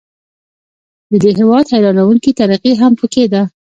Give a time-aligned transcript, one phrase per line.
[1.11, 3.41] د دې هیواد حیرانوونکې ترقي هم پکې ده.